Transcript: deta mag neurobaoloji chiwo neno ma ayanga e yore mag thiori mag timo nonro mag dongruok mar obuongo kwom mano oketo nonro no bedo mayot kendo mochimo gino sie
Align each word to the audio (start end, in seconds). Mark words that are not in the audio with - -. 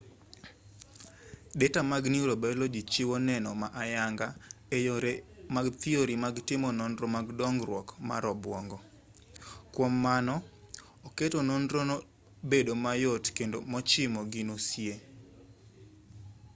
deta 1.59 1.79
mag 1.91 2.03
neurobaoloji 2.13 2.81
chiwo 2.91 3.15
neno 3.29 3.49
ma 3.61 3.67
ayanga 3.83 4.27
e 4.75 4.77
yore 4.87 5.13
mag 5.55 5.65
thiori 5.81 6.13
mag 6.25 6.35
timo 6.47 6.67
nonro 6.79 7.05
mag 7.15 7.27
dongruok 7.39 7.87
mar 8.09 8.23
obuongo 8.33 8.77
kwom 9.73 9.93
mano 10.05 10.35
oketo 11.07 11.39
nonro 11.49 11.79
no 11.89 11.95
bedo 12.51 12.73
mayot 12.85 13.23
kendo 13.37 13.57
mochimo 13.71 14.19
gino 14.33 14.55
sie 14.67 14.95